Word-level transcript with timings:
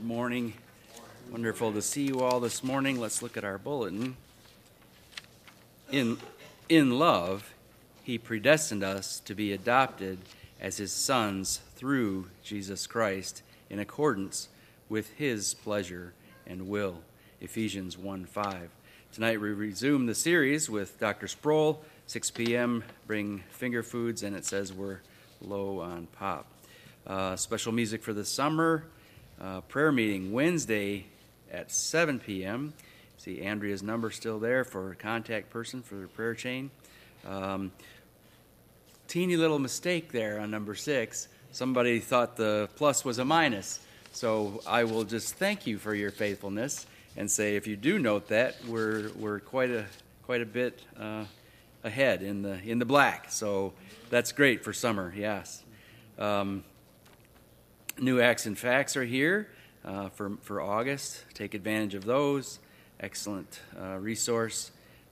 Good 0.00 0.06
morning. 0.06 0.54
Wonderful 1.30 1.74
to 1.74 1.82
see 1.82 2.04
you 2.04 2.20
all 2.20 2.40
this 2.40 2.64
morning. 2.64 2.98
Let's 2.98 3.20
look 3.20 3.36
at 3.36 3.44
our 3.44 3.58
bulletin. 3.58 4.16
In, 5.92 6.16
in 6.70 6.98
love, 6.98 7.52
he 8.02 8.16
predestined 8.16 8.82
us 8.82 9.20
to 9.20 9.34
be 9.34 9.52
adopted 9.52 10.16
as 10.58 10.78
his 10.78 10.90
sons 10.90 11.60
through 11.76 12.28
Jesus 12.42 12.86
Christ 12.86 13.42
in 13.68 13.78
accordance 13.78 14.48
with 14.88 15.10
his 15.16 15.52
pleasure 15.52 16.14
and 16.46 16.66
will. 16.66 17.02
Ephesians 17.42 17.98
1 17.98 18.24
5. 18.24 18.70
Tonight 19.12 19.38
we 19.38 19.50
resume 19.50 20.06
the 20.06 20.14
series 20.14 20.70
with 20.70 20.98
Dr. 20.98 21.28
Sproul. 21.28 21.84
6 22.06 22.30
p.m. 22.30 22.84
Bring 23.06 23.42
finger 23.50 23.82
foods, 23.82 24.22
and 24.22 24.34
it 24.34 24.46
says 24.46 24.72
we're 24.72 25.00
low 25.42 25.80
on 25.80 26.06
pop. 26.06 26.46
Uh, 27.06 27.36
special 27.36 27.72
music 27.72 28.02
for 28.02 28.14
the 28.14 28.24
summer. 28.24 28.84
Uh, 29.40 29.62
prayer 29.62 29.90
meeting 29.90 30.32
Wednesday 30.32 31.06
at 31.50 31.72
7 31.72 32.18
p.m. 32.18 32.74
See 33.16 33.40
Andrea's 33.40 33.82
number 33.82 34.10
still 34.10 34.38
there 34.38 34.64
for 34.64 34.94
contact 34.96 35.48
person 35.48 35.82
for 35.82 35.94
the 35.94 36.08
prayer 36.08 36.34
chain. 36.34 36.70
Um, 37.26 37.72
teeny 39.08 39.38
little 39.38 39.58
mistake 39.58 40.12
there 40.12 40.40
on 40.40 40.50
number 40.50 40.74
six. 40.74 41.28
Somebody 41.52 42.00
thought 42.00 42.36
the 42.36 42.68
plus 42.76 43.02
was 43.02 43.18
a 43.18 43.24
minus. 43.24 43.80
So 44.12 44.60
I 44.66 44.84
will 44.84 45.04
just 45.04 45.36
thank 45.36 45.66
you 45.66 45.78
for 45.78 45.94
your 45.94 46.10
faithfulness 46.10 46.86
and 47.16 47.30
say 47.30 47.56
if 47.56 47.66
you 47.66 47.76
do 47.76 47.98
note 47.98 48.28
that 48.28 48.56
we're 48.66 49.10
we're 49.16 49.40
quite 49.40 49.70
a 49.70 49.86
quite 50.24 50.42
a 50.42 50.46
bit 50.46 50.78
uh, 50.98 51.24
ahead 51.82 52.22
in 52.22 52.42
the 52.42 52.60
in 52.62 52.78
the 52.78 52.84
black. 52.84 53.32
So 53.32 53.72
that's 54.10 54.32
great 54.32 54.62
for 54.62 54.74
summer. 54.74 55.14
Yes. 55.16 55.62
Um, 56.18 56.62
New 58.00 58.18
Acts 58.18 58.46
and 58.46 58.58
Facts 58.58 58.96
are 58.96 59.04
here 59.04 59.48
uh, 59.84 60.08
for, 60.08 60.32
for 60.40 60.62
August. 60.62 61.22
Take 61.34 61.52
advantage 61.52 61.94
of 61.94 62.04
those. 62.04 62.58
Excellent 62.98 63.60
uh, 63.78 63.96
resource. 63.96 64.70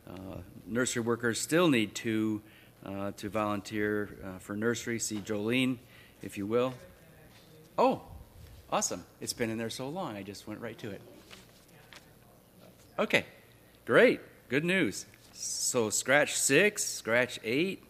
Uh, 0.08 0.38
nursery 0.67 1.02
workers 1.02 1.38
still 1.38 1.69
need 1.69 1.94
to, 1.96 2.40
uh, 2.87 3.12
to 3.19 3.29
volunteer 3.29 4.17
uh, 4.25 4.38
for 4.38 4.56
nursery. 4.56 4.99
See 4.99 5.19
Jolene, 5.19 5.76
if 6.23 6.38
you 6.38 6.46
will. 6.46 6.73
Oh, 7.76 8.00
awesome. 8.73 9.05
It's 9.20 9.35
been 9.35 9.50
in 9.50 9.58
there 9.58 9.70
so 9.70 9.88
long, 9.88 10.17
I 10.17 10.23
just 10.23 10.49
went 10.49 10.61
right 10.61 10.79
to 10.79 10.90
it. 10.90 11.02
Okay, 12.99 13.26
great. 13.85 14.20
Good 14.49 14.64
news. 14.64 15.05
So, 15.35 15.90
scratch 15.90 16.35
six, 16.35 16.85
scratch 16.85 17.38
eight. 17.44 17.85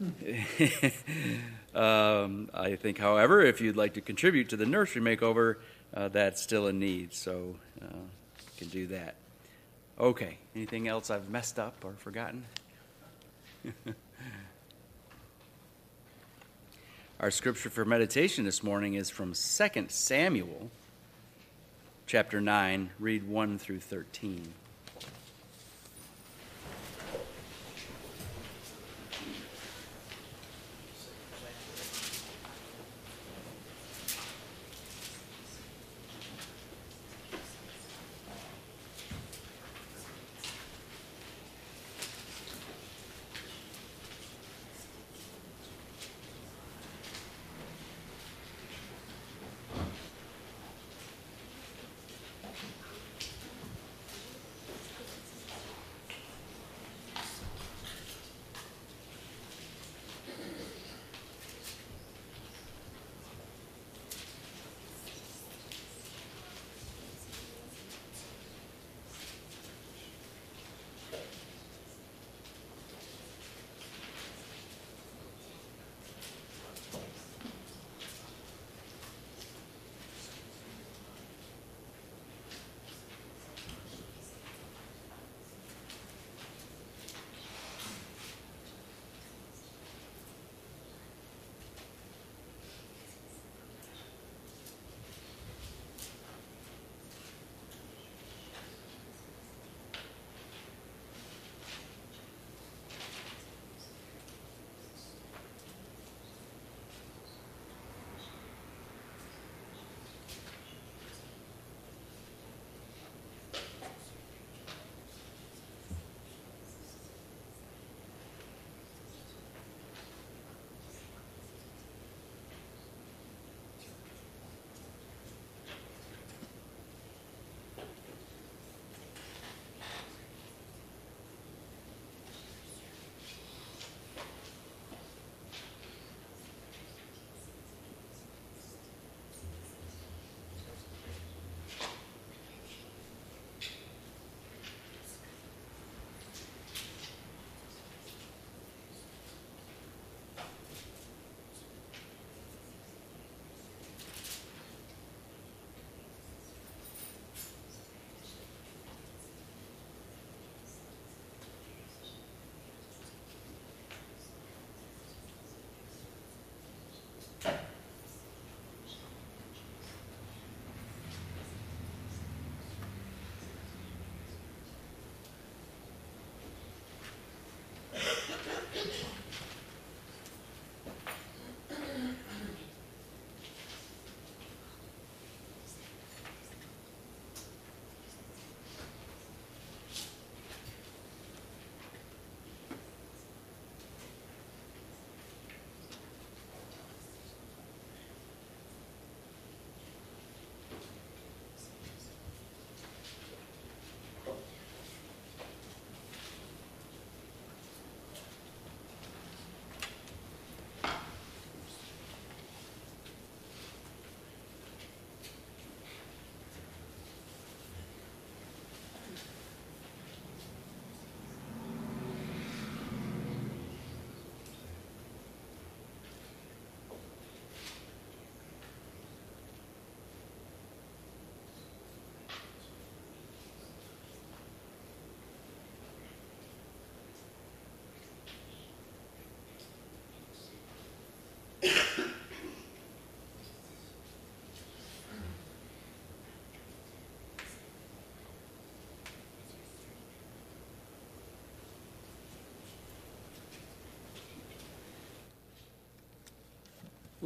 Um, 1.76 2.50
I 2.54 2.76
think, 2.76 2.96
however, 2.96 3.42
if 3.42 3.60
you'd 3.60 3.76
like 3.76 3.92
to 3.94 4.00
contribute 4.00 4.48
to 4.48 4.56
the 4.56 4.64
nursery 4.64 5.02
makeover, 5.02 5.56
uh, 5.92 6.08
that's 6.08 6.40
still 6.40 6.66
a 6.68 6.72
need, 6.72 7.12
so 7.12 7.54
uh, 7.82 7.84
you 7.94 8.50
can 8.56 8.68
do 8.68 8.86
that. 8.86 9.16
Okay, 10.00 10.38
anything 10.54 10.88
else 10.88 11.10
I've 11.10 11.28
messed 11.28 11.58
up 11.58 11.84
or 11.84 11.92
forgotten? 11.92 12.46
Our 17.20 17.30
scripture 17.30 17.68
for 17.68 17.84
meditation 17.84 18.46
this 18.46 18.62
morning 18.62 18.94
is 18.94 19.10
from 19.10 19.34
2 19.34 19.86
Samuel, 19.88 20.70
chapter 22.06 22.40
9, 22.40 22.88
read 22.98 23.28
1 23.28 23.58
through 23.58 23.80
13. 23.80 24.54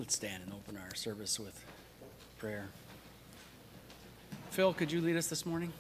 Let's 0.01 0.15
stand 0.15 0.45
and 0.45 0.55
open 0.55 0.79
our 0.79 0.95
service 0.95 1.39
with 1.39 1.63
prayer. 2.39 2.71
Phil, 4.49 4.73
could 4.73 4.91
you 4.91 5.03
lead 5.03 5.15
us 5.15 5.27
this 5.27 5.45
morning? 5.45 5.75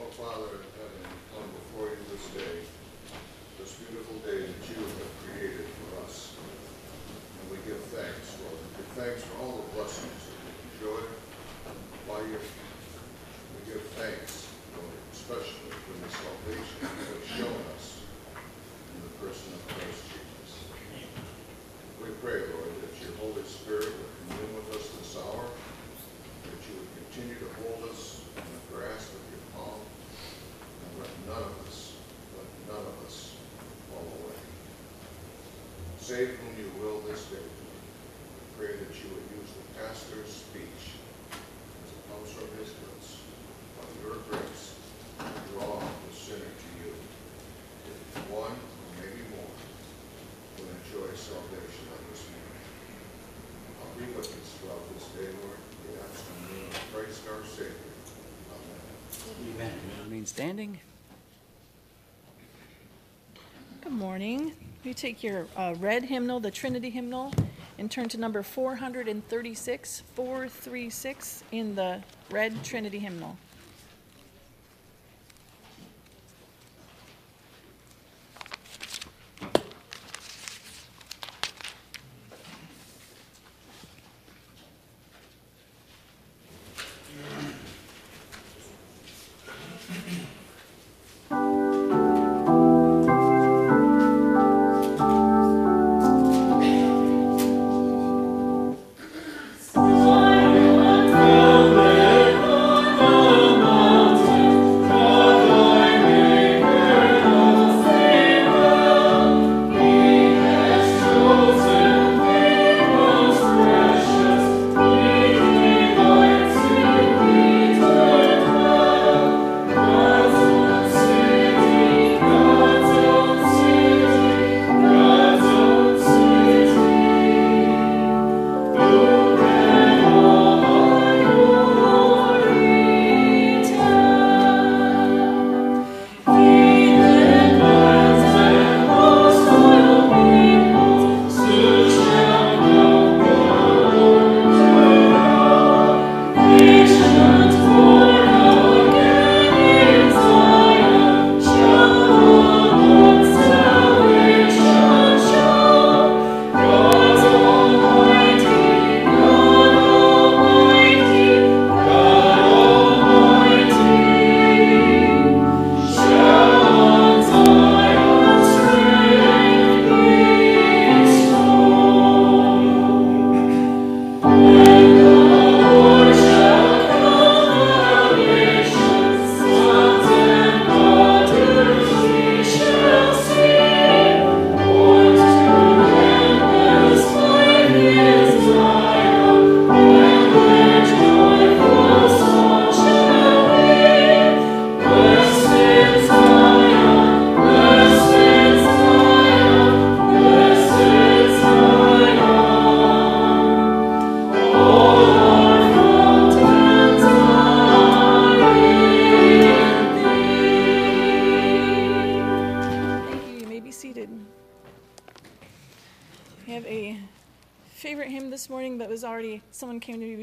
Oh, 0.00 0.08
Father 0.16 0.56
in 0.56 0.64
heaven, 0.72 1.04
we 1.04 1.20
come 1.36 1.50
before 1.52 1.92
you 1.92 2.00
this 2.08 2.24
day, 2.32 2.64
this 3.58 3.74
beautiful 3.74 4.16
day 4.24 4.40
that 4.40 4.68
you 4.72 4.80
have 4.80 5.12
created 5.28 5.66
for 5.68 6.06
us. 6.06 6.32
And 7.42 7.50
we 7.50 7.58
give 7.68 7.84
thanks, 7.92 8.38
Lord. 8.40 8.56
We 8.56 8.68
give 8.80 8.88
thanks 9.04 9.22
for 9.24 9.36
all 9.44 9.68
the 9.68 9.68
blessings 9.76 10.32
that 10.32 10.40
we 10.48 10.88
enjoy 10.88 11.04
by 12.08 12.20
your 12.32 12.40
We 12.40 13.60
give 13.68 13.84
thanks, 14.00 14.48
Lord, 14.72 14.96
especially 15.12 15.76
for 15.84 15.92
the 15.92 16.08
salvation 16.08 16.76
you 16.80 16.88
have 16.88 17.26
shown 17.36 17.60
us 17.76 18.00
in 18.94 19.02
the 19.02 19.26
person 19.26 19.50
of 19.58 19.62
Christ 19.74 20.06
Jesus. 20.06 20.50
We 21.98 22.14
pray, 22.22 22.46
Lord, 22.46 22.70
that 22.78 22.94
your 23.02 23.10
Holy 23.18 23.42
Spirit 23.42 23.90
would 23.90 24.12
commune 24.22 24.54
with 24.54 24.70
us 24.78 24.86
this 25.02 25.18
hour, 25.18 25.50
that 25.50 26.60
you 26.62 26.78
would 26.78 26.92
continue 27.02 27.34
to 27.42 27.48
hold 27.58 27.90
us 27.90 28.22
in 28.38 28.46
the 28.46 28.62
grasp 28.70 29.10
of 29.18 29.24
your 29.34 29.42
palm, 29.58 29.82
and 29.82 30.90
let 31.02 31.10
none 31.26 31.42
of 31.42 31.56
us, 31.66 31.98
let 32.38 32.46
none 32.70 32.86
of 32.86 32.96
us 33.02 33.34
fall 33.90 34.06
away. 34.06 34.38
Save 35.98 36.38
whom 36.38 36.54
you 36.54 36.70
will 36.78 37.02
this 37.10 37.26
day. 37.34 37.42
We 37.42 38.46
pray 38.54 38.78
that 38.78 38.94
you 38.94 39.10
would 39.10 39.26
use 39.42 39.50
the 39.58 39.66
pastor's 39.74 40.30
speech 40.30 40.94
as 41.82 41.90
it 41.90 42.02
comes 42.14 42.30
from 42.30 42.46
his 42.62 42.70
lips, 42.78 43.26
by 43.74 43.90
your 44.06 44.22
grace, 44.30 44.78
to 45.18 45.34
draw 45.50 45.82
the 45.82 46.12
sinner 46.14 46.46
to 46.46 46.68
you. 46.78 46.94
If 47.90 48.30
one, 48.30 48.54
or 48.54 48.90
maybe 49.02 49.26
more, 49.34 49.54
will 50.56 50.70
enjoy 50.70 51.10
salvation 51.18 51.84
on 51.90 52.00
this 52.10 52.22
morning. 52.30 52.62
I'll 53.82 53.94
be 53.98 54.06
with 54.14 54.30
us 54.30 54.48
throughout 54.58 54.84
this 54.94 55.06
day, 55.18 55.28
Lord. 55.42 55.58
We 55.82 55.98
ask 55.98 56.22
in 56.22 56.34
the 56.40 56.54
name 56.54 56.70
of 56.70 56.78
Christ 56.94 57.26
our 57.26 57.42
Savior. 57.44 57.90
Amen. 59.50 59.74
Amen. 59.74 60.04
Remain 60.24 60.34
standing. 60.34 60.80
Good 63.82 63.92
morning. 63.92 64.54
You 64.82 64.94
take 64.94 65.22
your 65.22 65.46
uh, 65.54 65.74
red 65.78 66.02
hymnal, 66.02 66.40
the 66.40 66.50
Trinity 66.50 66.88
hymnal, 66.88 67.30
and 67.78 67.90
turn 67.90 68.08
to 68.08 68.16
number 68.16 68.42
436, 68.42 70.02
436 70.14 71.44
in 71.52 71.74
the 71.74 72.02
red 72.30 72.64
Trinity 72.64 72.98
hymnal. 72.98 73.36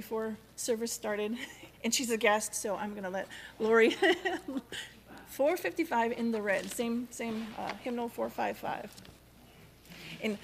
Before 0.02 0.36
service 0.56 0.92
started, 0.92 1.38
and 1.84 1.94
she's 1.94 2.10
a 2.10 2.18
guest, 2.18 2.56
so 2.56 2.76
I'm 2.76 2.92
going 2.92 3.04
to 3.04 3.10
let 3.10 3.28
Lori. 3.60 3.96
455 5.28 6.12
in 6.12 6.32
the 6.32 6.42
red, 6.42 6.70
same 6.70 7.08
same 7.10 7.48
uh, 7.58 7.72
hymnal 7.82 8.10
455. 8.10 8.92
And 10.24 10.38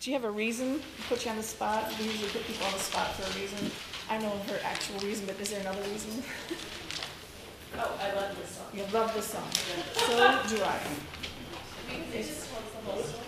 do 0.00 0.10
you 0.10 0.14
have 0.14 0.24
a 0.24 0.30
reason? 0.30 0.78
To 0.78 1.02
put 1.08 1.24
you 1.24 1.32
on 1.32 1.36
the 1.36 1.42
spot. 1.42 1.92
We 1.98 2.04
usually 2.04 2.30
put 2.30 2.46
people 2.46 2.66
on 2.66 2.72
the 2.74 2.78
spot 2.78 3.12
for 3.14 3.22
a 3.22 3.40
reason. 3.40 3.70
I 4.08 4.18
know 4.18 4.30
her 4.48 4.60
actual 4.64 5.00
reason, 5.00 5.26
but 5.26 5.40
is 5.40 5.50
there 5.50 5.60
another 5.60 5.82
reason? 5.90 6.22
Oh, 7.74 7.98
I 7.98 8.12
love 8.12 8.36
this 8.36 8.50
song. 8.50 8.66
You 8.74 8.84
love 8.92 9.14
this 9.14 9.24
song. 9.24 9.48
So 9.94 10.14
do 10.54 10.62
I. 10.62 10.78
It 11.90 12.22
just 12.22 12.50
the 12.50 12.56
whole 12.84 13.02
story. 13.02 13.22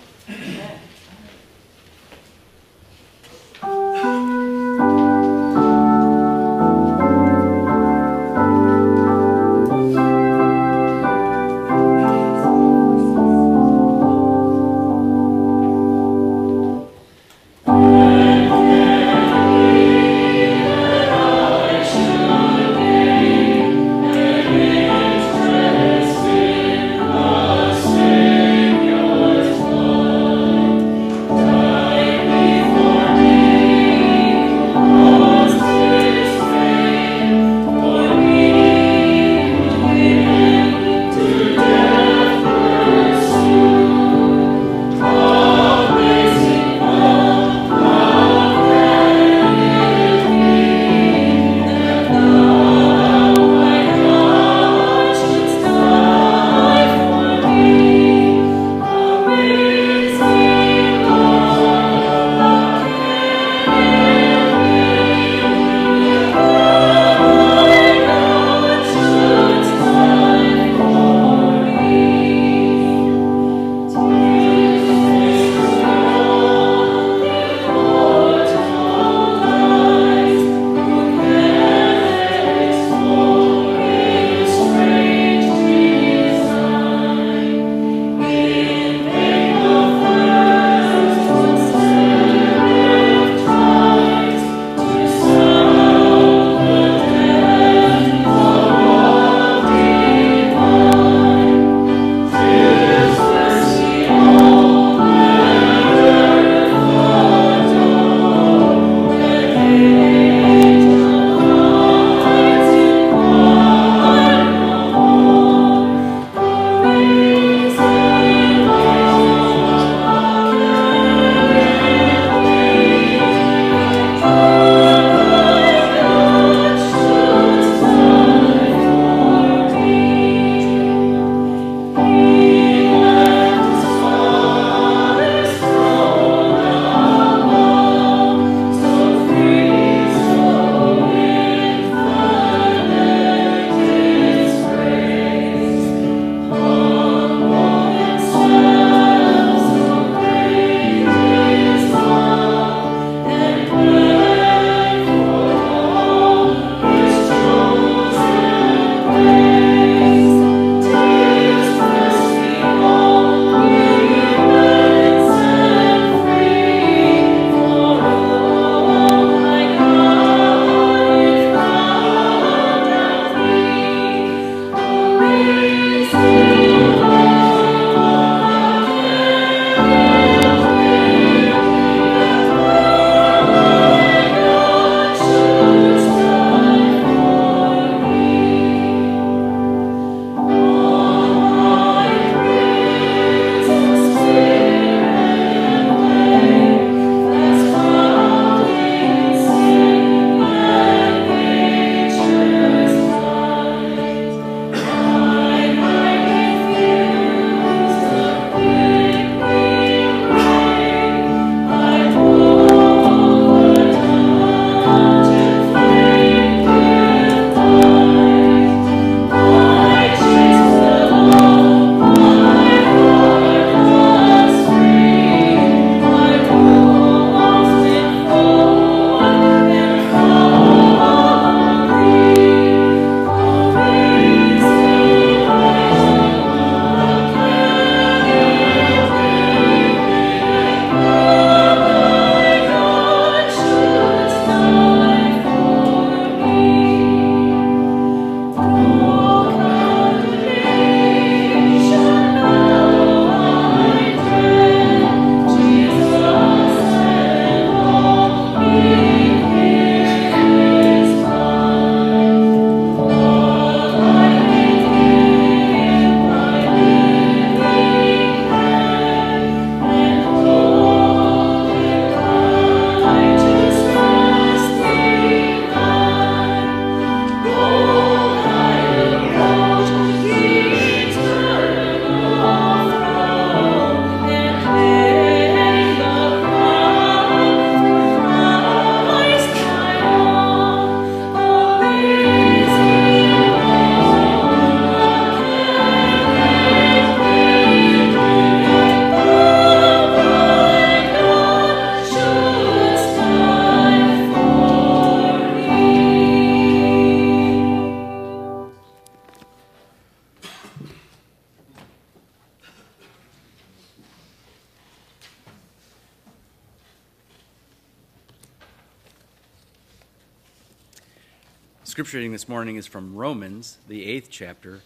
Scripture 321.95 322.17
reading 322.17 322.33
this 322.33 322.49
morning 322.49 322.75
is 322.75 322.89
from 322.89 323.15
Romans, 323.15 323.79
the 323.87 324.05
eighth 324.05 324.27
chapter, 324.29 324.81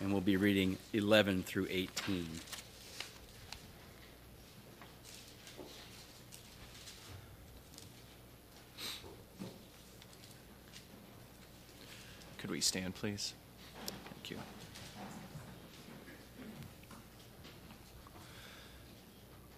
and 0.00 0.12
we'll 0.12 0.20
be 0.20 0.36
reading 0.36 0.78
11 0.92 1.42
through 1.42 1.66
18. 1.68 2.28
Could 12.38 12.52
we 12.52 12.60
stand, 12.60 12.94
please? 12.94 13.34
Thank 14.12 14.30
you. 14.30 14.36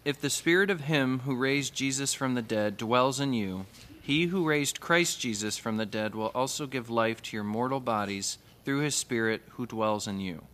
If 0.06 0.18
the 0.18 0.30
spirit 0.30 0.70
of 0.70 0.80
him 0.80 1.18
who 1.18 1.36
raised 1.36 1.74
Jesus 1.74 2.14
from 2.14 2.32
the 2.32 2.40
dead 2.40 2.78
dwells 2.78 3.20
in 3.20 3.34
you, 3.34 3.66
he 4.06 4.26
who 4.26 4.46
raised 4.46 4.78
Christ 4.78 5.18
Jesus 5.18 5.58
from 5.58 5.78
the 5.78 5.84
dead 5.84 6.14
will 6.14 6.30
also 6.32 6.68
give 6.68 6.88
life 6.88 7.20
to 7.22 7.36
your 7.36 7.42
mortal 7.42 7.80
bodies 7.80 8.38
through 8.64 8.82
his 8.82 8.94
spirit 8.94 9.42
who 9.54 9.66
dwells 9.66 10.06
in 10.06 10.20
you. 10.20 10.44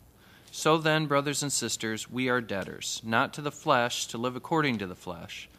So 0.50 0.78
then, 0.78 1.04
brothers 1.04 1.42
and 1.42 1.52
sisters, 1.52 2.10
we 2.10 2.30
are 2.30 2.40
debtors, 2.40 3.02
not 3.04 3.34
to 3.34 3.42
the 3.42 3.52
flesh, 3.52 4.06
to 4.06 4.16
live 4.16 4.36
according 4.36 4.78
to 4.78 4.86
the 4.86 4.94
flesh. 4.94 5.50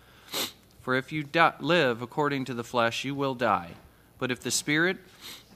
For 0.81 0.95
if 0.95 1.11
you 1.11 1.21
di- 1.21 1.53
live 1.59 2.01
according 2.01 2.45
to 2.45 2.55
the 2.55 2.63
flesh, 2.63 3.05
you 3.05 3.13
will 3.13 3.35
die. 3.35 3.73
But 4.17 4.31
if 4.31 4.39
the 4.39 4.49
spirit 4.49 4.97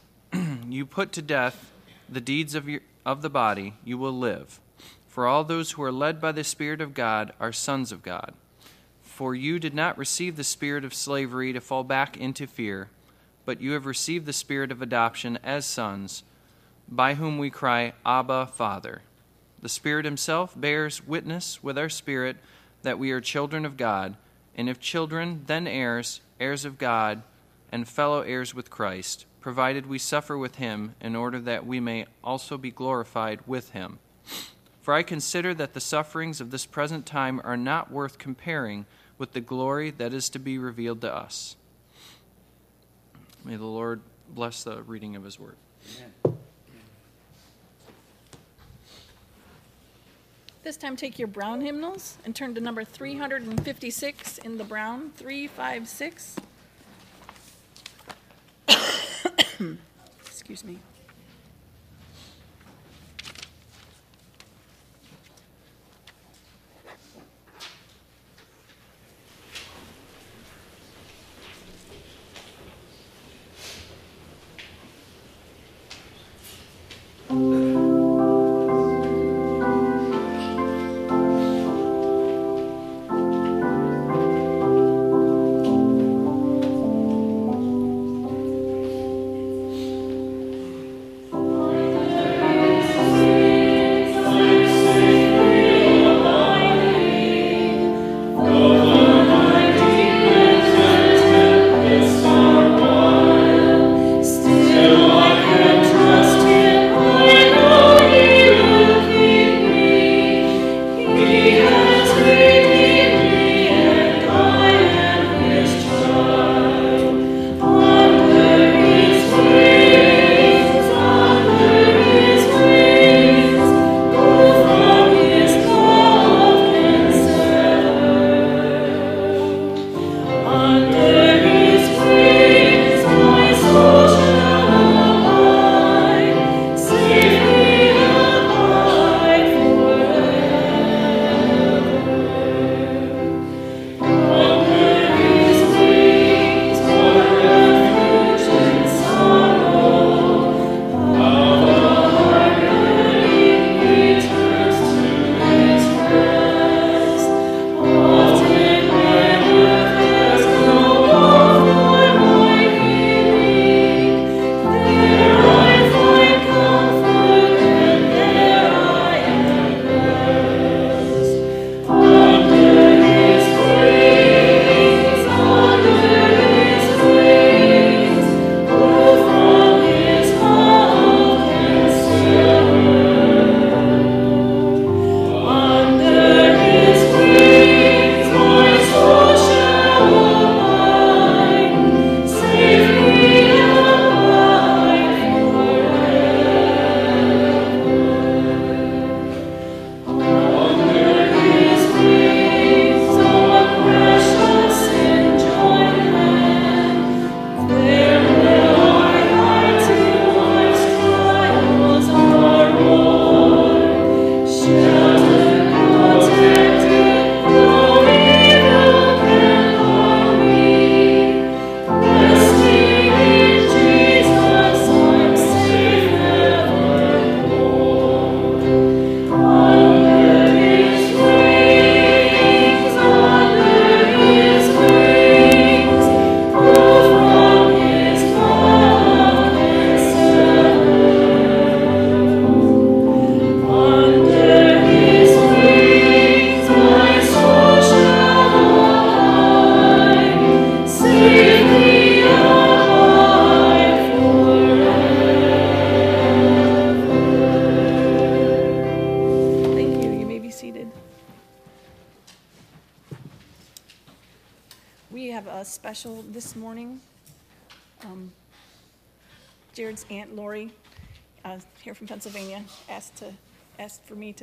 you 0.69 0.85
put 0.85 1.11
to 1.13 1.23
death 1.23 1.71
the 2.07 2.21
deeds 2.21 2.53
of, 2.53 2.69
your, 2.69 2.81
of 3.03 3.23
the 3.23 3.31
body, 3.31 3.73
you 3.83 3.97
will 3.97 4.15
live. 4.15 4.59
For 5.07 5.25
all 5.25 5.43
those 5.43 5.71
who 5.71 5.81
are 5.81 5.91
led 5.91 6.21
by 6.21 6.33
the 6.33 6.43
Spirit 6.43 6.81
of 6.81 6.93
God 6.93 7.33
are 7.39 7.51
sons 7.51 7.91
of 7.91 8.03
God. 8.03 8.35
For 9.17 9.33
you 9.33 9.57
did 9.57 9.73
not 9.73 9.97
receive 9.97 10.35
the 10.35 10.43
spirit 10.43 10.85
of 10.85 10.93
slavery 10.93 11.51
to 11.51 11.59
fall 11.59 11.83
back 11.83 12.17
into 12.17 12.45
fear, 12.45 12.89
but 13.45 13.59
you 13.59 13.71
have 13.71 13.87
received 13.87 14.27
the 14.27 14.31
spirit 14.31 14.71
of 14.71 14.79
adoption 14.79 15.39
as 15.43 15.65
sons, 15.65 16.21
by 16.87 17.15
whom 17.15 17.39
we 17.39 17.49
cry, 17.49 17.93
Abba, 18.05 18.45
Father. 18.45 19.01
The 19.59 19.69
Spirit 19.69 20.05
Himself 20.05 20.53
bears 20.55 21.07
witness 21.07 21.63
with 21.63 21.79
our 21.79 21.89
spirit 21.89 22.37
that 22.83 22.99
we 22.99 23.09
are 23.09 23.19
children 23.19 23.65
of 23.65 23.75
God, 23.75 24.17
and 24.55 24.69
if 24.69 24.79
children, 24.79 25.41
then 25.47 25.65
heirs, 25.65 26.21
heirs 26.39 26.63
of 26.63 26.77
God, 26.77 27.23
and 27.71 27.87
fellow 27.87 28.21
heirs 28.21 28.53
with 28.53 28.69
Christ 28.69 29.25
provided 29.41 29.87
we 29.87 29.97
suffer 29.97 30.37
with 30.37 30.57
him, 30.57 30.93
in 31.01 31.15
order 31.15 31.39
that 31.39 31.65
we 31.65 31.79
may 31.79 32.05
also 32.23 32.55
be 32.55 32.69
glorified 32.69 33.39
with 33.47 33.71
him. 33.71 33.97
For 34.79 34.93
I 34.93 35.01
consider 35.01 35.55
that 35.55 35.73
the 35.73 35.81
sufferings 35.81 36.39
of 36.39 36.51
this 36.51 36.67
present 36.67 37.07
time 37.07 37.41
are 37.43 37.57
not 37.57 37.91
worth 37.91 38.19
comparing 38.19 38.85
with 39.17 39.33
the 39.33 39.41
glory 39.41 39.91
that 39.91 40.13
is 40.13 40.29
to 40.29 40.39
be 40.39 40.57
revealed 40.57 41.01
to 41.01 41.13
us. 41.13 41.55
May 43.43 43.55
the 43.55 43.65
Lord 43.65 44.01
bless 44.29 44.63
the 44.63 44.81
reading 44.83 45.15
of 45.15 45.23
his 45.23 45.39
word. 45.39 45.55
Amen. 46.25 46.37
This 50.63 50.75
time, 50.75 50.97
take 50.97 51.17
your 51.17 51.29
brown 51.29 51.61
hymnals 51.61 52.17
and 52.25 52.35
turn 52.35 52.53
to 52.55 52.59
number 52.59 52.83
356 52.83 54.37
in 54.39 54.57
the 54.57 54.65
brown, 54.65 55.11
356. 55.15 56.35
Excuse 60.25 60.65
me. 60.65 60.79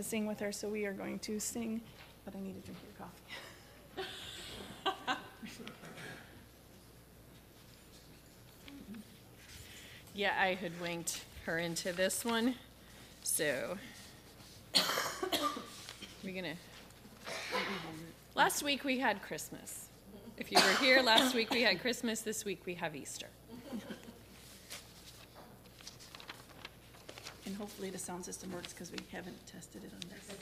Sing 0.05 0.27
with 0.27 0.41
her, 0.41 0.53
so 0.53 0.69
we 0.69 0.85
are 0.85 0.93
going 0.93 1.19
to 1.21 1.41
sing. 1.41 1.81
But 2.25 2.37
I 2.37 2.41
need 2.41 2.57
a 2.57 2.61
drink 2.61 2.79
your 2.83 3.07
coffee. 3.07 3.21
Yeah, 10.17 10.33
I 10.41 10.55
hoodwinked 10.55 11.25
her 11.45 11.59
into 11.59 11.93
this 11.93 12.25
one. 12.25 12.55
So 13.25 13.77
we're 16.23 16.33
gonna. 16.33 16.55
Last 18.37 18.63
week 18.63 18.85
we 18.85 19.01
had 19.01 19.21
Christmas. 19.23 19.89
If 20.37 20.53
you 20.53 20.59
were 20.59 20.77
here 20.79 21.03
last 21.03 21.35
week, 21.35 21.51
we 21.51 21.63
had 21.63 21.81
Christmas. 21.81 22.21
This 22.21 22.45
week 22.45 22.63
we 22.65 22.75
have 22.75 22.95
Easter. 22.95 23.27
And 27.47 27.55
hopefully 27.57 27.91
the 27.91 27.99
sound 27.99 28.25
system 28.25 28.53
works 28.53 28.73
because 28.73 28.91
we 28.91 28.99
haven't 29.13 29.37
tested 29.47 29.83
it 29.85 29.93
on 29.93 30.01
this. 30.09 30.39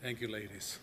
Thank 0.00 0.20
you, 0.20 0.28
ladies. 0.28 0.78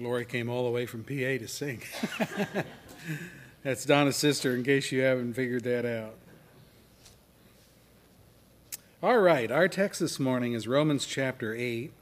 Lori 0.00 0.24
came 0.24 0.48
all 0.48 0.64
the 0.64 0.70
way 0.70 0.86
from 0.86 1.04
PA 1.04 1.38
to 1.38 1.46
sing. 1.46 1.82
That's 3.62 3.84
Donna's 3.84 4.16
sister, 4.16 4.54
in 4.54 4.64
case 4.64 4.90
you 4.90 5.02
haven't 5.02 5.34
figured 5.34 5.62
that 5.64 5.84
out. 5.84 6.14
All 9.02 9.18
right, 9.18 9.50
our 9.50 9.68
text 9.68 10.00
this 10.00 10.18
morning 10.18 10.54
is 10.54 10.66
Romans 10.66 11.06
chapter 11.06 11.54
8, 11.54 11.92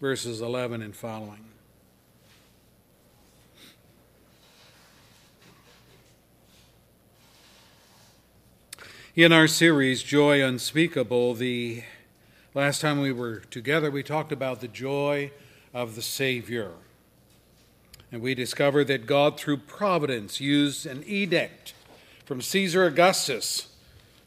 verses 0.00 0.40
11 0.40 0.82
and 0.82 0.94
following. 0.94 1.53
In 9.16 9.30
our 9.30 9.46
series, 9.46 10.02
Joy 10.02 10.44
Unspeakable, 10.44 11.34
the 11.34 11.84
last 12.52 12.80
time 12.80 12.98
we 12.98 13.12
were 13.12 13.42
together, 13.48 13.88
we 13.88 14.02
talked 14.02 14.32
about 14.32 14.60
the 14.60 14.66
joy 14.66 15.30
of 15.72 15.94
the 15.94 16.02
Savior. 16.02 16.72
And 18.10 18.20
we 18.20 18.34
discovered 18.34 18.88
that 18.88 19.06
God, 19.06 19.38
through 19.38 19.58
providence, 19.58 20.40
used 20.40 20.84
an 20.84 21.04
edict 21.06 21.74
from 22.24 22.42
Caesar 22.42 22.86
Augustus 22.86 23.68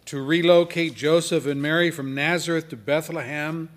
to 0.06 0.24
relocate 0.24 0.96
Joseph 0.96 1.46
and 1.46 1.62
Mary 1.62 1.92
from 1.92 2.16
Nazareth 2.16 2.70
to 2.70 2.78
Bethlehem. 2.78 3.68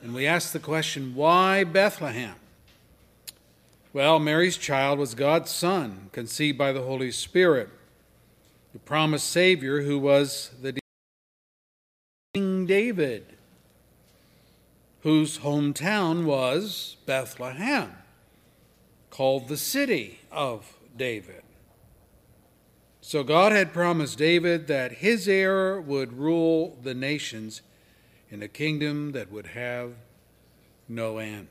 And 0.00 0.14
we 0.14 0.26
asked 0.26 0.54
the 0.54 0.60
question, 0.60 1.14
why 1.14 1.64
Bethlehem? 1.64 2.36
Well, 3.92 4.18
Mary's 4.18 4.56
child 4.56 4.98
was 4.98 5.14
God's 5.14 5.50
son, 5.50 6.08
conceived 6.12 6.56
by 6.56 6.72
the 6.72 6.84
Holy 6.84 7.10
Spirit 7.10 7.68
the 8.74 8.80
promised 8.80 9.30
Savior 9.30 9.82
who 9.82 9.98
was 9.98 10.50
the 10.60 10.78
King 12.34 12.66
David. 12.66 13.24
whose 15.04 15.40
hometown 15.40 16.24
was 16.24 16.96
Bethlehem, 17.04 17.92
called 19.10 19.48
the 19.48 19.56
city 19.56 20.18
of 20.32 20.78
David. 20.96 21.42
So 23.02 23.22
God 23.22 23.52
had 23.52 23.74
promised 23.74 24.16
David 24.16 24.66
that 24.68 24.92
his 24.92 25.28
heir 25.28 25.78
would 25.78 26.14
rule 26.14 26.78
the 26.82 26.94
nations 26.94 27.60
in 28.30 28.42
a 28.42 28.48
kingdom 28.48 29.12
that 29.12 29.30
would 29.30 29.48
have 29.48 29.92
no 30.88 31.18
end. 31.18 31.48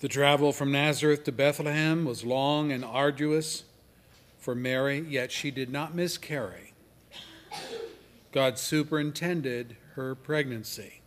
The 0.00 0.08
travel 0.08 0.52
from 0.52 0.70
Nazareth 0.70 1.24
to 1.24 1.32
Bethlehem 1.32 2.04
was 2.04 2.26
long 2.26 2.70
and 2.70 2.84
arduous 2.84 3.64
for 4.46 4.54
Mary, 4.54 5.00
yet 5.00 5.32
she 5.32 5.50
did 5.50 5.70
not 5.70 5.92
miscarry. 5.92 6.72
God 8.30 8.60
superintended 8.60 9.76
her 9.94 10.14
pregnancy, 10.14 11.02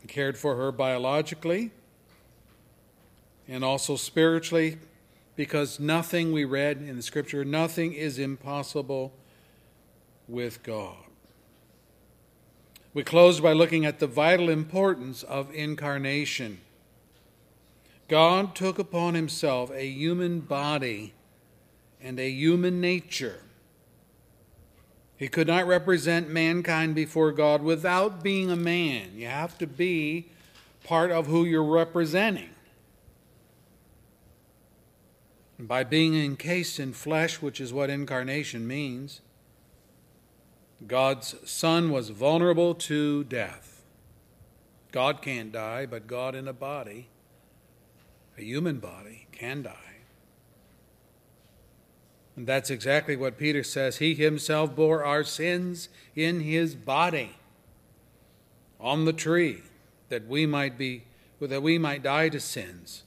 he 0.00 0.08
cared 0.08 0.38
for 0.38 0.56
her 0.56 0.72
biologically 0.72 1.70
and 3.46 3.62
also 3.62 3.96
spiritually, 3.96 4.78
because 5.36 5.78
nothing 5.78 6.32
we 6.32 6.46
read 6.46 6.78
in 6.78 6.96
the 6.96 7.02
scripture, 7.02 7.44
nothing 7.44 7.92
is 7.92 8.18
impossible 8.18 9.12
with 10.26 10.62
God. 10.62 10.96
We 12.94 13.02
close 13.02 13.38
by 13.38 13.52
looking 13.52 13.84
at 13.84 13.98
the 13.98 14.06
vital 14.06 14.48
importance 14.48 15.24
of 15.24 15.54
incarnation. 15.54 16.62
God 18.08 18.54
took 18.54 18.78
upon 18.78 19.12
himself 19.12 19.70
a 19.72 19.86
human 19.86 20.40
body 20.40 21.12
and 22.04 22.20
a 22.20 22.28
human 22.28 22.82
nature. 22.82 23.40
He 25.16 25.26
could 25.26 25.46
not 25.46 25.66
represent 25.66 26.28
mankind 26.28 26.94
before 26.94 27.32
God 27.32 27.62
without 27.62 28.22
being 28.22 28.50
a 28.50 28.56
man. 28.56 29.12
You 29.14 29.26
have 29.26 29.56
to 29.58 29.66
be 29.66 30.28
part 30.84 31.10
of 31.10 31.26
who 31.26 31.44
you're 31.44 31.64
representing. 31.64 32.50
And 35.56 35.66
by 35.66 35.82
being 35.82 36.14
encased 36.14 36.78
in 36.78 36.92
flesh, 36.92 37.40
which 37.40 37.60
is 37.60 37.72
what 37.72 37.88
incarnation 37.88 38.66
means, 38.66 39.22
God's 40.86 41.36
Son 41.48 41.90
was 41.90 42.10
vulnerable 42.10 42.74
to 42.74 43.24
death. 43.24 43.82
God 44.92 45.22
can't 45.22 45.52
die, 45.52 45.86
but 45.86 46.06
God 46.06 46.34
in 46.34 46.46
a 46.48 46.52
body, 46.52 47.08
a 48.36 48.42
human 48.42 48.78
body, 48.78 49.26
can 49.32 49.62
die. 49.62 49.93
And 52.36 52.46
that's 52.46 52.70
exactly 52.70 53.16
what 53.16 53.38
Peter 53.38 53.62
says. 53.62 53.98
He 53.98 54.14
himself 54.14 54.74
bore 54.74 55.04
our 55.04 55.24
sins 55.24 55.88
in 56.16 56.40
his 56.40 56.74
body 56.74 57.36
on 58.80 59.04
the 59.04 59.12
tree, 59.12 59.62
that 60.08 60.26
we 60.26 60.46
might 60.46 60.76
be 60.76 61.04
that 61.40 61.62
we 61.62 61.78
might 61.78 62.02
die 62.02 62.28
to 62.30 62.40
sins 62.40 63.02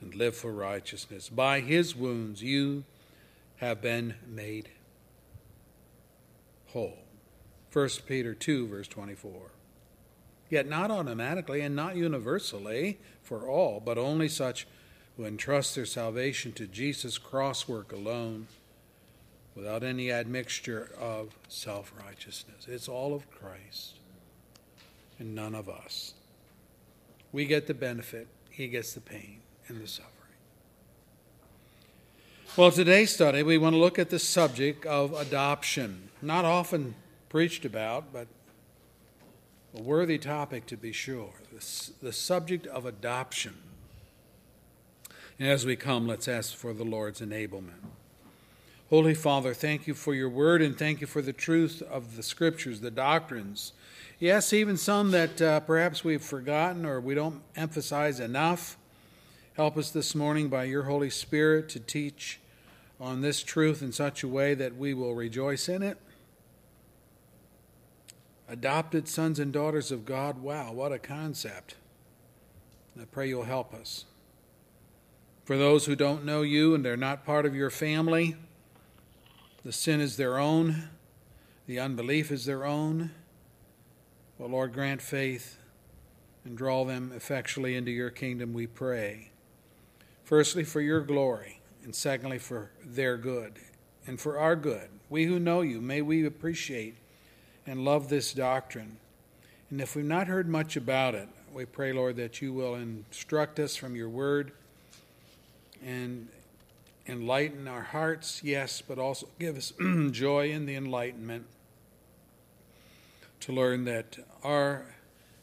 and 0.00 0.14
live 0.14 0.36
for 0.36 0.52
righteousness. 0.52 1.28
By 1.28 1.60
his 1.60 1.96
wounds 1.96 2.42
you 2.42 2.84
have 3.56 3.80
been 3.80 4.14
made 4.26 4.68
whole. 6.68 6.98
1 7.72 7.88
Peter 8.06 8.34
2, 8.34 8.68
verse 8.68 8.88
24. 8.88 9.32
Yet 10.50 10.68
not 10.68 10.90
automatically 10.90 11.60
and 11.60 11.76
not 11.76 11.96
universally 11.96 12.98
for 13.22 13.48
all, 13.48 13.80
but 13.80 13.98
only 13.98 14.28
such 14.28 14.66
who 15.16 15.24
entrust 15.24 15.74
their 15.74 15.86
salvation 15.86 16.52
to 16.52 16.66
Jesus' 16.66 17.18
cross 17.18 17.68
work 17.68 17.92
alone, 17.92 18.46
without 19.58 19.82
any 19.82 20.12
admixture 20.12 20.88
of 21.00 21.36
self 21.48 21.92
righteousness. 22.06 22.66
It's 22.68 22.88
all 22.88 23.12
of 23.12 23.28
Christ 23.30 23.94
and 25.18 25.34
none 25.34 25.54
of 25.54 25.68
us. 25.68 26.14
We 27.32 27.44
get 27.44 27.66
the 27.66 27.74
benefit, 27.74 28.28
He 28.50 28.68
gets 28.68 28.92
the 28.92 29.00
pain 29.00 29.40
and 29.66 29.82
the 29.82 29.88
suffering. 29.88 30.14
Well, 32.56 32.70
today's 32.70 33.12
study, 33.12 33.42
we 33.42 33.58
want 33.58 33.74
to 33.74 33.78
look 33.78 33.98
at 33.98 34.10
the 34.10 34.20
subject 34.20 34.86
of 34.86 35.12
adoption. 35.12 36.08
Not 36.22 36.44
often 36.44 36.94
preached 37.28 37.64
about, 37.64 38.12
but 38.12 38.28
a 39.76 39.82
worthy 39.82 40.18
topic 40.18 40.66
to 40.66 40.76
be 40.76 40.92
sure 40.92 41.30
the, 41.52 41.90
the 42.00 42.12
subject 42.12 42.66
of 42.68 42.86
adoption. 42.86 43.56
And 45.38 45.48
as 45.48 45.66
we 45.66 45.74
come, 45.74 46.06
let's 46.06 46.28
ask 46.28 46.54
for 46.54 46.72
the 46.72 46.84
Lord's 46.84 47.20
enablement. 47.20 47.82
Holy 48.90 49.14
Father, 49.14 49.52
thank 49.52 49.86
you 49.86 49.94
for 49.94 50.14
your 50.14 50.28
word 50.28 50.62
and 50.62 50.78
thank 50.78 51.00
you 51.00 51.06
for 51.06 51.20
the 51.20 51.32
truth 51.32 51.82
of 51.82 52.16
the 52.16 52.22
scriptures, 52.22 52.80
the 52.80 52.90
doctrines. 52.90 53.72
Yes, 54.18 54.52
even 54.52 54.76
some 54.76 55.10
that 55.10 55.42
uh, 55.42 55.60
perhaps 55.60 56.02
we've 56.02 56.22
forgotten 56.22 56.86
or 56.86 57.00
we 57.00 57.14
don't 57.14 57.42
emphasize 57.54 58.18
enough. 58.18 58.78
Help 59.54 59.76
us 59.76 59.90
this 59.90 60.14
morning 60.14 60.48
by 60.48 60.64
your 60.64 60.84
Holy 60.84 61.10
Spirit 61.10 61.68
to 61.70 61.80
teach 61.80 62.40
on 63.00 63.20
this 63.20 63.42
truth 63.42 63.82
in 63.82 63.92
such 63.92 64.22
a 64.22 64.28
way 64.28 64.54
that 64.54 64.76
we 64.76 64.94
will 64.94 65.14
rejoice 65.14 65.68
in 65.68 65.82
it 65.82 65.98
Adopted 68.50 69.06
sons 69.06 69.38
and 69.38 69.52
daughters 69.52 69.92
of 69.92 70.06
God. 70.06 70.42
Wow, 70.42 70.72
what 70.72 70.90
a 70.90 70.98
concept. 70.98 71.74
I 72.98 73.04
pray 73.04 73.28
you'll 73.28 73.44
help 73.44 73.74
us. 73.74 74.06
For 75.44 75.58
those 75.58 75.84
who 75.84 75.94
don't 75.94 76.24
know 76.24 76.40
you 76.42 76.74
and 76.74 76.82
they're 76.82 76.96
not 76.96 77.26
part 77.26 77.44
of 77.44 77.54
your 77.54 77.68
family, 77.68 78.36
the 79.68 79.72
sin 79.72 80.00
is 80.00 80.16
their 80.16 80.38
own, 80.38 80.88
the 81.66 81.78
unbelief 81.78 82.32
is 82.32 82.46
their 82.46 82.64
own. 82.64 83.10
Well, 84.38 84.48
Lord, 84.48 84.72
grant 84.72 85.02
faith 85.02 85.58
and 86.46 86.56
draw 86.56 86.86
them 86.86 87.12
effectually 87.14 87.76
into 87.76 87.90
your 87.90 88.08
kingdom, 88.08 88.54
we 88.54 88.66
pray. 88.66 89.30
Firstly, 90.24 90.64
for 90.64 90.80
your 90.80 91.02
glory, 91.02 91.60
and 91.84 91.94
secondly, 91.94 92.38
for 92.38 92.70
their 92.82 93.18
good 93.18 93.58
and 94.06 94.18
for 94.18 94.38
our 94.38 94.56
good. 94.56 94.88
We 95.10 95.26
who 95.26 95.38
know 95.38 95.60
you, 95.60 95.82
may 95.82 96.00
we 96.00 96.24
appreciate 96.24 96.96
and 97.66 97.84
love 97.84 98.08
this 98.08 98.32
doctrine. 98.32 98.96
And 99.68 99.82
if 99.82 99.94
we've 99.94 100.02
not 100.02 100.28
heard 100.28 100.48
much 100.48 100.76
about 100.76 101.14
it, 101.14 101.28
we 101.52 101.66
pray, 101.66 101.92
Lord, 101.92 102.16
that 102.16 102.40
you 102.40 102.54
will 102.54 102.74
instruct 102.76 103.58
us 103.58 103.76
from 103.76 103.94
your 103.94 104.08
word 104.08 104.50
and 105.84 106.28
enlighten 107.08 107.66
our 107.66 107.82
hearts, 107.82 108.42
yes, 108.44 108.82
but 108.86 108.98
also 108.98 109.28
give 109.38 109.56
us 109.56 109.72
joy 110.10 110.50
in 110.50 110.66
the 110.66 110.76
enlightenment 110.76 111.46
to 113.40 113.52
learn 113.52 113.84
that 113.84 114.18
our 114.44 114.84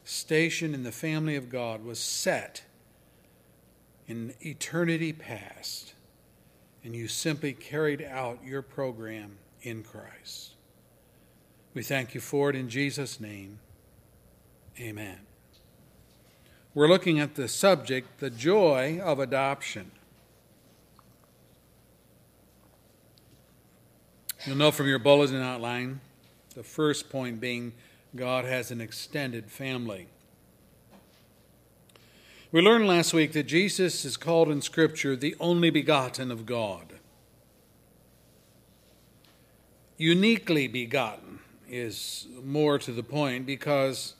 station 0.03 0.74
in 0.74 0.84
the 0.84 0.91
family 0.91 1.36
of 1.36 1.49
God 1.49 1.84
was 1.84 1.99
set 1.99 2.63
in 4.07 4.34
eternity 4.41 5.11
past, 5.11 5.93
and 6.84 6.95
you 6.95 7.07
simply 7.07 7.53
carried 7.53 8.03
out 8.03 8.39
your 8.45 8.61
program 8.61 9.38
in 9.61 9.82
Christ. 9.82 10.51
We 11.74 11.82
thank 11.82 12.13
you 12.13 12.22
for 12.22 12.49
it 12.49 12.55
in 12.55 12.70
Jesus' 12.70 13.20
name. 13.20 13.59
Amen. 14.80 15.18
We're 16.74 16.88
looking 16.88 17.20
at 17.20 17.36
the 17.36 17.47
subject, 17.47 18.20
the 18.20 18.30
joy 18.30 18.99
of 19.01 19.20
adoption. 19.20 19.91
You'll 24.46 24.58
know 24.58 24.70
from 24.70 24.88
your 24.88 25.00
bulletin 25.00 25.41
outline, 25.41 26.02
the 26.54 26.62
first 26.62 27.10
point 27.10 27.39
being 27.39 27.74
God 28.16 28.46
has 28.46 28.70
an 28.70 28.80
extended 28.80 29.50
family. 29.50 30.08
We 32.52 32.62
learned 32.62 32.88
last 32.88 33.12
week 33.12 33.32
that 33.34 33.48
Jesus 33.48 34.06
is 34.06 34.18
called 34.18 34.50
in 34.50 34.62
Scripture 34.62 35.16
the 35.16 35.36
only 35.39 35.72
begotten 35.72 36.30
of 36.30 36.46
God. 36.46 36.93
Uniquely 39.98 40.68
begotten 40.68 41.39
is 41.68 42.28
more 42.43 42.78
to 42.78 42.91
the 42.91 43.02
point 43.02 43.48
because 43.48 44.14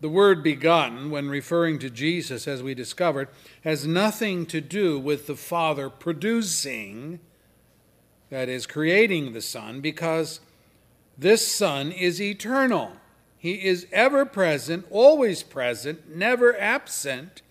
the 0.00 0.08
word 0.08 0.42
begotten, 0.42 1.08
when 1.08 1.28
referring 1.28 1.78
to 1.78 1.88
Jesus, 1.88 2.48
as 2.48 2.64
we 2.64 2.74
discovered, 2.74 3.28
has 3.62 3.86
nothing 3.86 4.44
to 4.46 4.60
do 4.60 4.98
with 4.98 5.28
the 5.28 5.36
Father 5.36 5.88
producing, 5.88 7.20
that 8.30 8.48
is, 8.48 8.66
creating 8.66 9.32
the 9.32 9.40
Son, 9.40 9.80
because 9.80 10.40
this 11.18 11.46
Son 11.46 11.92
is 11.92 12.20
eternal. 12.20 12.92
He 13.36 13.66
is 13.66 13.86
ever 13.92 14.24
present, 14.24 14.86
always 14.90 15.42
present, 15.42 16.14
never 16.14 16.58
absent 16.58 17.42